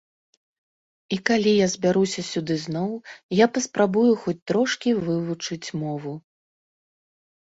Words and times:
І 1.15 1.17
калі 1.29 1.51
я 1.51 1.65
збяруся 1.73 2.21
сюды 2.29 2.55
зноў, 2.65 2.91
я 3.39 3.47
паспрабую 3.57 4.05
хоць 4.23 4.41
трошкі 4.53 4.95
вывучыць 5.09 5.67
мову. 5.83 6.13